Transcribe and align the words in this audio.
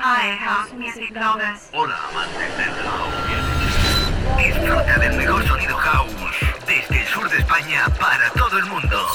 Hi, 0.00 0.30
house 0.36 0.72
music 0.74 1.10
lovers. 1.10 1.70
Hola, 1.72 1.96
amantes 2.10 2.56
del 2.56 2.72
house 2.86 3.14
music. 3.26 4.36
Disfruta 4.38 4.98
del 4.98 5.16
mejor 5.16 5.44
sonido 5.44 5.76
house 5.76 6.12
desde 6.68 7.00
el 7.00 7.06
sur 7.08 7.28
de 7.28 7.38
España 7.38 7.84
para 7.98 8.30
todo 8.30 8.58
el 8.58 8.66
mundo. 8.66 9.06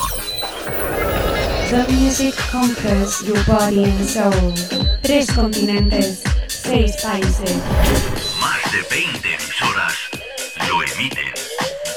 The 1.69 1.85
music 1.88 2.35
conquers 2.51 3.21
your 3.21 3.41
body 3.46 3.85
and 3.85 4.05
soul. 4.05 4.54
Tres 5.01 5.31
continentes, 5.31 6.22
seis 6.47 7.02
países. 7.02 7.56
Más 8.42 8.72
de 8.74 8.81
20 8.90 9.36
emisoras 9.36 9.94
lo 10.68 10.84
emiten, 10.84 11.31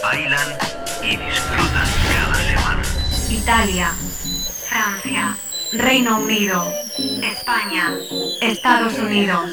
bailan 0.00 0.58
y 1.02 1.16
disfrutan 1.16 1.88
cada 2.14 2.34
semana. 2.36 2.82
Italia, 3.30 3.90
Francia, 4.68 5.36
Reino 5.78 6.18
Unido, 6.18 6.72
España, 7.22 7.94
Estados 8.40 8.98
Unidos, 8.98 9.50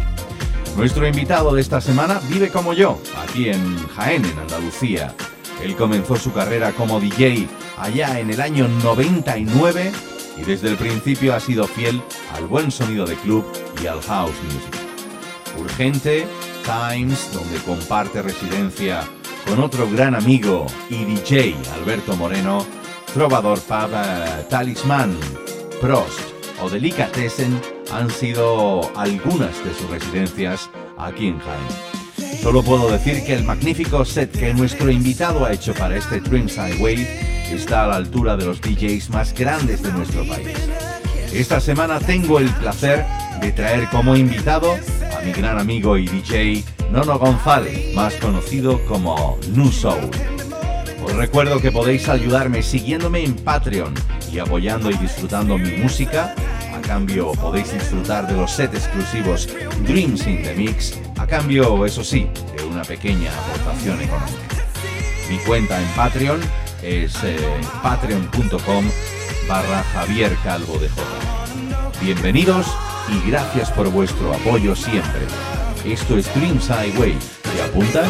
Nuestro 0.76 1.06
invitado 1.06 1.54
de 1.54 1.60
esta 1.60 1.80
semana 1.80 2.20
vive 2.28 2.50
como 2.50 2.72
yo, 2.72 3.00
aquí 3.16 3.48
en 3.48 3.76
Jaén, 3.88 4.24
en 4.24 4.38
Andalucía. 4.38 5.14
Él 5.62 5.74
comenzó 5.74 6.16
su 6.16 6.32
carrera 6.32 6.72
como 6.72 7.00
DJ 7.00 7.48
allá 7.76 8.20
en 8.20 8.30
el 8.30 8.40
año 8.40 8.68
99 8.68 9.92
y 10.36 10.42
desde 10.42 10.68
el 10.68 10.76
principio 10.76 11.34
ha 11.34 11.40
sido 11.40 11.66
fiel 11.66 12.00
al 12.34 12.46
buen 12.46 12.70
sonido 12.70 13.06
de 13.06 13.16
club 13.16 13.44
y 13.82 13.86
al 13.86 14.00
house 14.02 14.36
music. 14.44 14.76
Urgente, 15.58 16.26
Times, 16.64 17.32
donde 17.32 17.58
comparte 17.58 18.22
residencia 18.22 19.02
con 19.48 19.60
otro 19.60 19.88
gran 19.90 20.14
amigo 20.14 20.66
y 20.90 21.04
DJ 21.04 21.56
Alberto 21.74 22.14
Moreno, 22.16 22.64
Trovador 23.12 23.58
Pub, 23.60 23.90
eh, 23.92 24.46
Talisman, 24.48 25.18
Prost 25.80 26.20
o 26.62 26.68
Delicatessen 26.68 27.77
han 27.92 28.10
sido 28.10 28.90
algunas 28.96 29.64
de 29.64 29.74
sus 29.74 29.88
residencias 29.90 30.70
aquí 30.96 31.28
en 31.28 31.38
Jaén. 31.38 32.38
Solo 32.42 32.62
puedo 32.62 32.90
decir 32.90 33.24
que 33.24 33.34
el 33.34 33.44
magnífico 33.44 34.04
set 34.04 34.30
que 34.30 34.54
nuestro 34.54 34.90
invitado 34.90 35.44
ha 35.44 35.52
hecho 35.52 35.74
para 35.74 35.96
este 35.96 36.20
Dreams 36.20 36.56
Highway 36.56 37.06
está 37.52 37.84
a 37.84 37.88
la 37.88 37.96
altura 37.96 38.36
de 38.36 38.46
los 38.46 38.60
DJs 38.60 39.10
más 39.10 39.34
grandes 39.34 39.82
de 39.82 39.92
nuestro 39.92 40.26
país. 40.26 40.56
Esta 41.32 41.60
semana 41.60 41.98
tengo 41.98 42.38
el 42.38 42.48
placer 42.54 43.04
de 43.40 43.52
traer 43.52 43.88
como 43.90 44.16
invitado 44.16 44.72
a 44.72 45.20
mi 45.22 45.32
gran 45.32 45.58
amigo 45.58 45.96
y 45.96 46.06
DJ 46.06 46.64
Nono 46.90 47.18
González, 47.18 47.94
más 47.94 48.14
conocido 48.14 48.84
como 48.86 49.38
Nu 49.52 49.70
Soul. 49.70 50.10
Os 51.04 51.14
recuerdo 51.14 51.60
que 51.60 51.72
podéis 51.72 52.08
ayudarme 52.08 52.62
siguiéndome 52.62 53.24
en 53.24 53.34
Patreon 53.34 53.94
y 54.32 54.38
apoyando 54.38 54.90
y 54.90 54.94
disfrutando 54.94 55.58
mi 55.58 55.72
música. 55.72 56.34
A 56.78 56.80
cambio 56.80 57.32
podéis 57.32 57.72
disfrutar 57.72 58.28
de 58.28 58.34
los 58.34 58.52
sets 58.52 58.74
exclusivos 58.74 59.48
Dreams 59.82 60.24
in 60.28 60.44
the 60.44 60.54
Mix. 60.54 60.96
A 61.16 61.26
cambio, 61.26 61.84
eso 61.84 62.04
sí, 62.04 62.30
de 62.56 62.64
una 62.64 62.82
pequeña 62.84 63.32
aportación 63.36 64.00
económica. 64.00 64.64
Mi 65.28 65.38
cuenta 65.38 65.80
en 65.82 65.88
Patreon 65.96 66.40
es 66.80 67.16
eh, 67.24 67.36
patreon.com 67.82 68.84
barra 69.48 69.82
Javier 69.92 70.36
Calvo 70.44 70.78
de 70.78 70.88
J. 70.88 71.02
Bienvenidos 72.00 72.68
y 73.08 73.28
gracias 73.28 73.72
por 73.72 73.90
vuestro 73.90 74.32
apoyo 74.32 74.76
siempre. 74.76 75.26
Esto 75.84 76.16
es 76.16 76.32
Dreams 76.32 76.68
Highway. 76.68 77.18
¿Te 77.42 77.62
apuntas? 77.62 78.08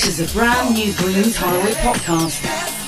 This 0.00 0.18
is 0.18 0.30
a 0.30 0.34
brand 0.34 0.74
new 0.74 0.94
Green 0.94 1.30
Highway 1.30 1.72
podcast. 1.72 2.40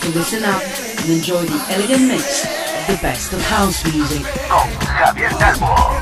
So 0.03 0.09
listen 0.19 0.44
up 0.44 0.62
and 1.03 1.11
enjoy 1.11 1.44
the 1.44 1.62
elegant 1.69 2.09
mix 2.09 2.44
of 2.47 2.87
the 2.87 2.99
best 3.03 3.35
of 3.35 3.43
house 3.43 3.85
music. 3.93 4.23
Con 4.49 4.67
Javier 4.81 5.29
Calvo. 5.38 6.01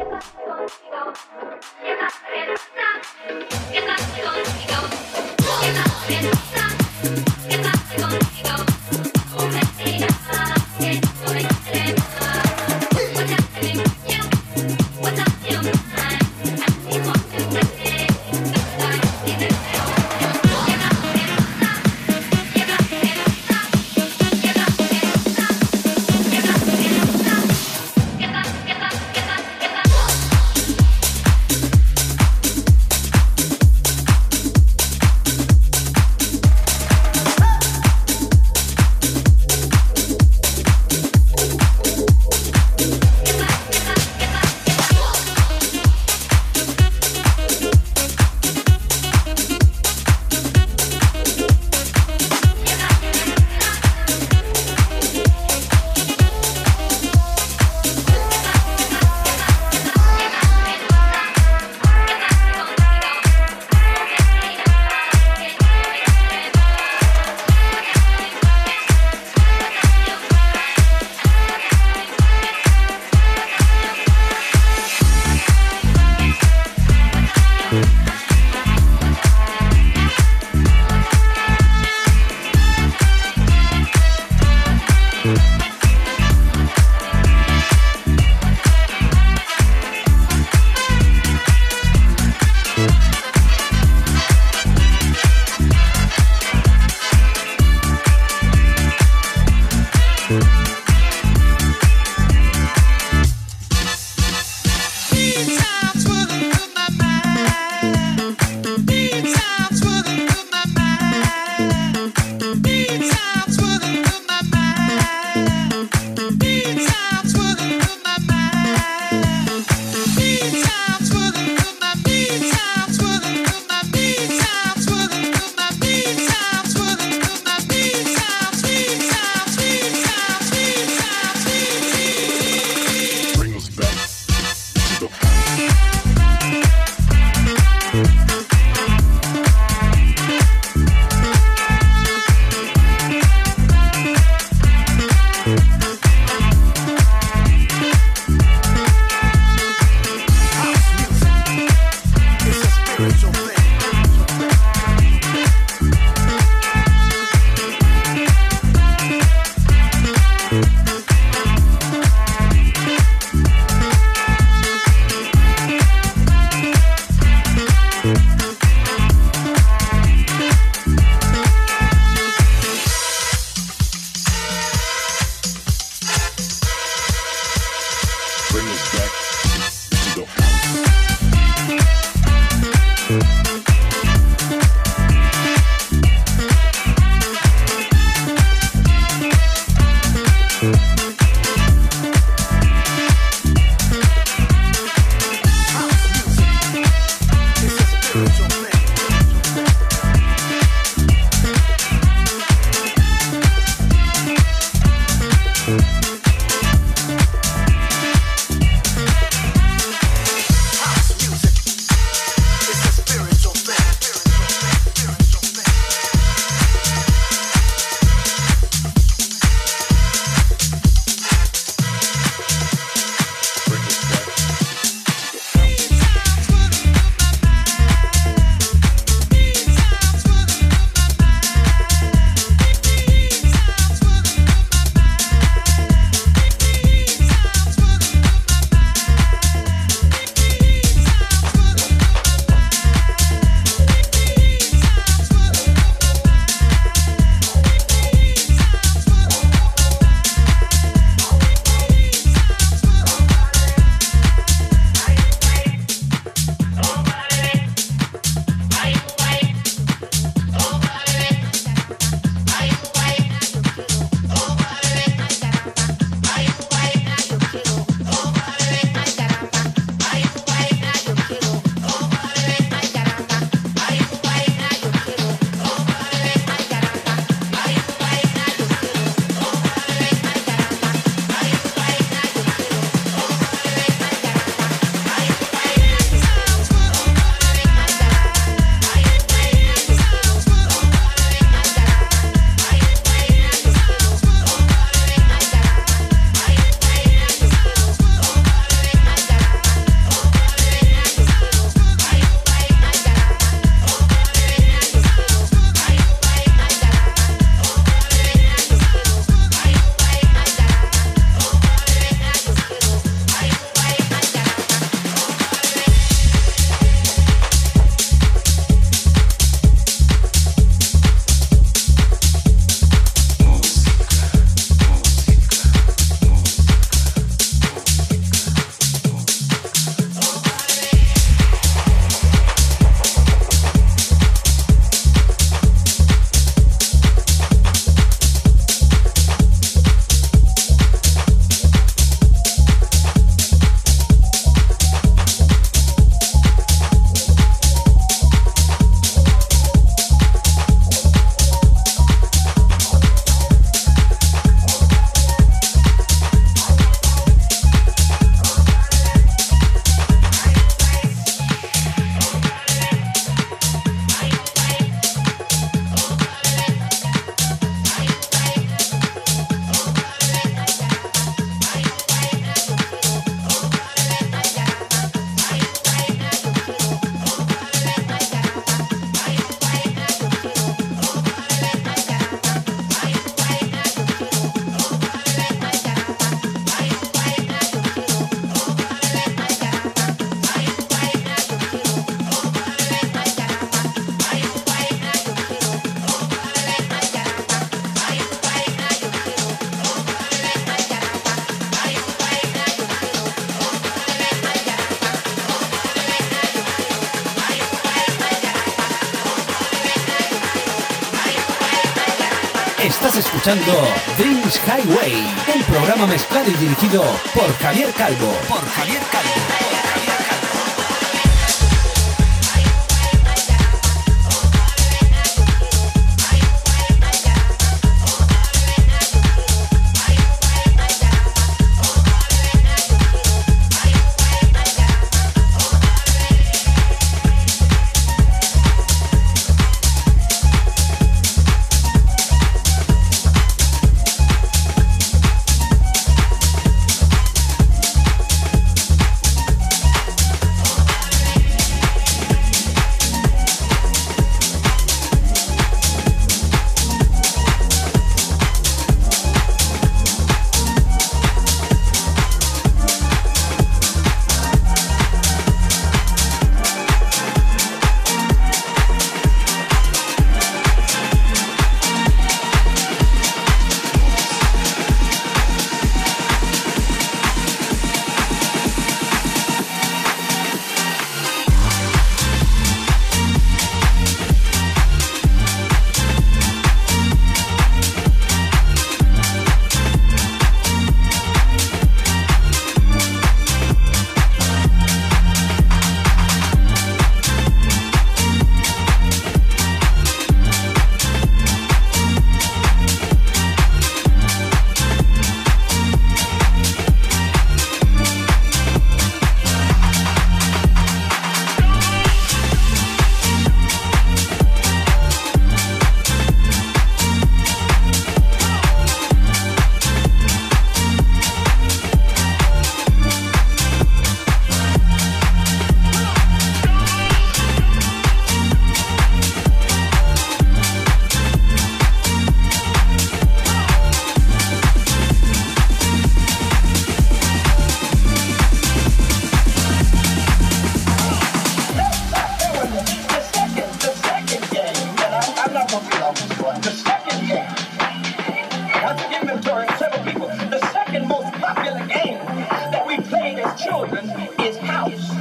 Escuchando 413.51 413.87
Dreams 414.17 414.61
Highway, 414.65 415.35
el 415.53 415.63
programa 415.65 416.07
mezclado 416.07 416.49
y 416.49 416.53
dirigido 416.53 417.03
por 417.33 417.53
Javier 417.57 417.91
Calvo. 417.93 418.33
Por 418.47 418.65
Javier 418.65 419.01
Calvo. 419.11 419.80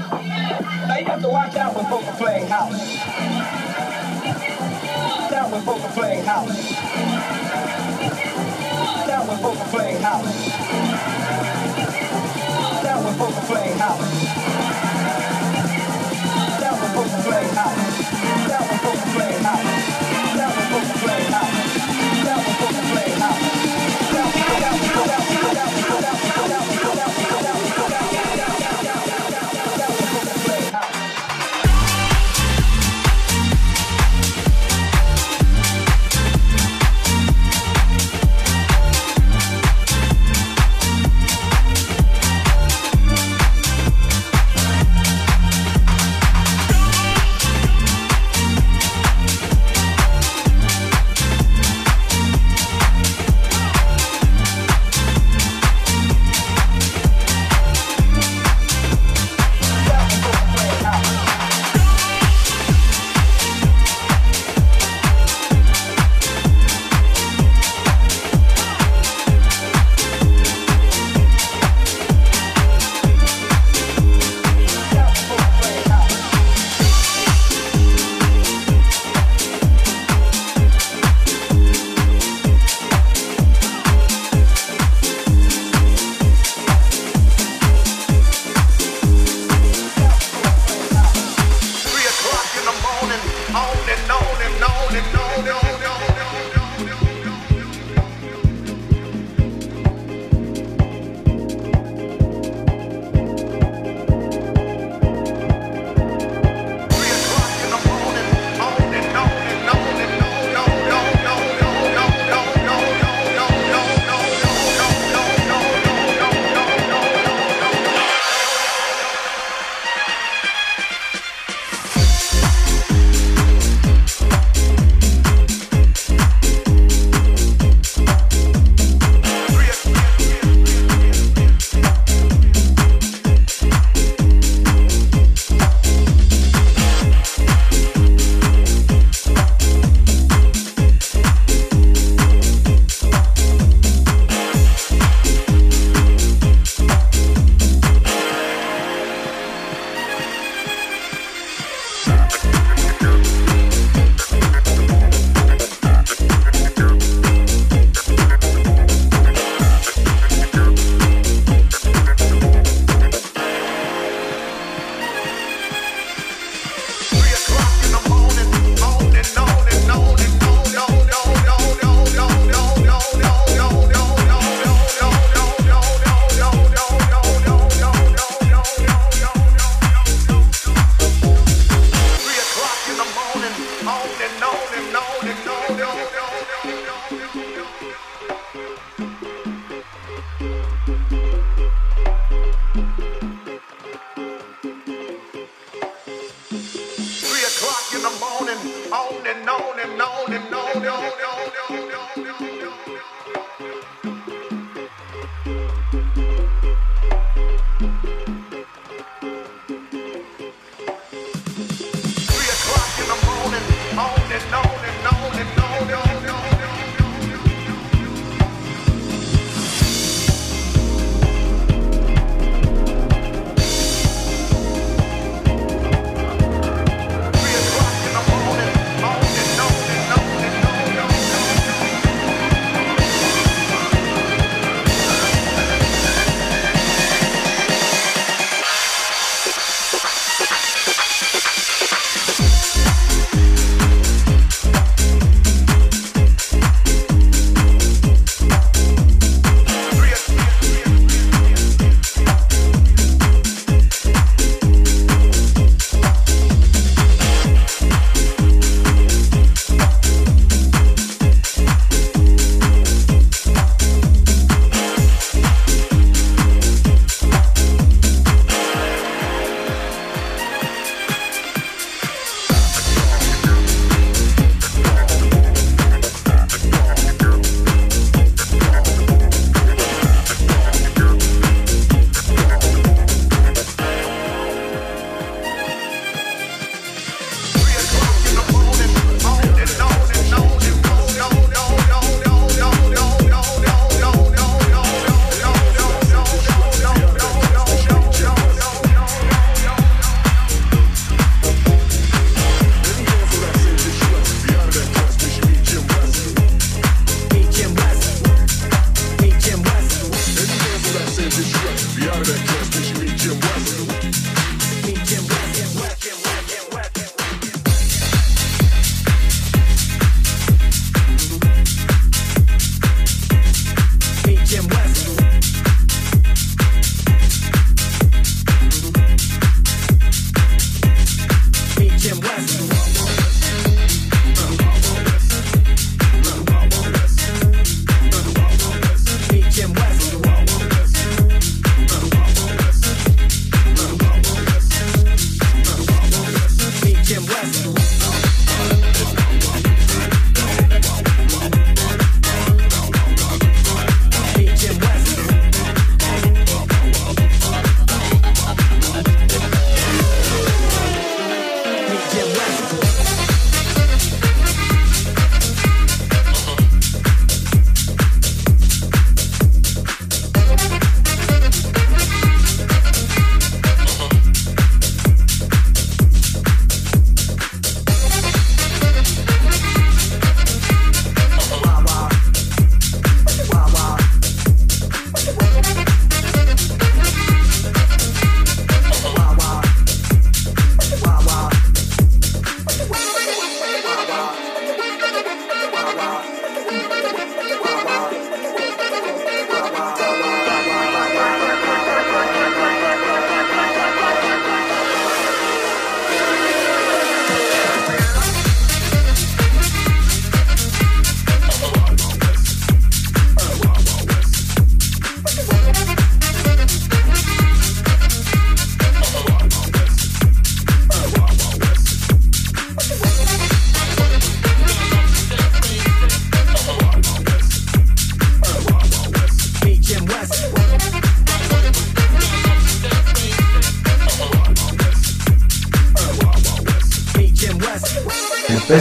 Now 0.09 0.97
you 0.99 1.05
have 1.05 1.21
to 1.23 1.29
watch 1.29 1.57
out 1.57 1.77
when 1.77 1.85
folks 1.87 2.09
are 2.09 2.17
playing 2.17 2.47
house. 2.47 2.73
Watch 5.21 5.33
out 5.33 5.51
when 5.53 5.63
folks 5.63 5.85
are 5.85 5.93
playing 5.93 6.25
house. 6.25 6.49
Watch 8.97 9.11
out 9.11 9.29
when 9.29 9.39
folks 9.39 9.61
are 9.61 9.69
playing 9.69 10.01
house. 10.03 10.25
Watch 12.73 12.85
out 12.87 13.05
when 13.05 13.15
folks 13.15 13.37
are 13.37 13.47
playing 13.47 13.79
house. 13.79 14.01
Watch 16.49 16.63
out 16.65 16.81
when 16.81 16.91
folks 16.95 17.15
are 17.15 17.23
playing 17.23 17.55
house. 17.55 17.90